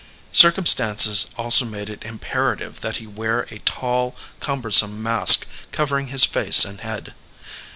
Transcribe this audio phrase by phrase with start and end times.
[0.31, 6.65] Circumstances also made it imperative that he wear a tall, cumbersome mask covering his face
[6.65, 7.13] and head.